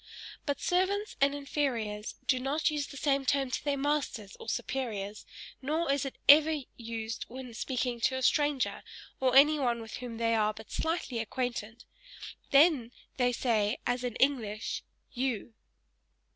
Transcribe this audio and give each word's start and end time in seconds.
But 0.47 0.59
servants 0.59 1.15
and 1.21 1.35
inferiors 1.35 2.15
do 2.25 2.39
not 2.39 2.71
use 2.71 2.87
the 2.87 2.97
same 2.97 3.23
term 3.23 3.51
to 3.51 3.63
their 3.63 3.77
masters, 3.77 4.35
or 4.39 4.49
superiors 4.49 5.27
nor 5.61 5.91
is 5.91 6.05
it 6.05 6.15
ever 6.27 6.61
used 6.75 7.25
when 7.27 7.53
speaking 7.53 8.01
to 8.01 8.15
a 8.17 8.23
stranger, 8.23 8.81
or 9.19 9.35
anyone 9.35 9.79
with 9.79 9.97
whom 9.97 10.17
they 10.17 10.33
are 10.33 10.55
but 10.55 10.71
slightly 10.71 11.19
acquainted 11.19 11.83
they 12.49 12.89
then 13.19 13.31
say 13.33 13.77
as 13.85 14.03
in 14.03 14.15
English 14.15 14.81
you. 15.13 15.53